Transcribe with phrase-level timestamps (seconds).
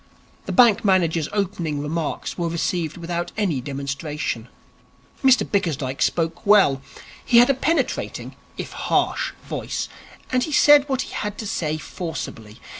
[0.47, 4.47] The bank manager's opening remarks were received without any demonstration.
[5.23, 6.81] Mr Bickersdyke spoke well.
[7.23, 9.89] He had a penetrating, if harsh, voice,
[10.31, 12.59] and he said what he had to say forcibly.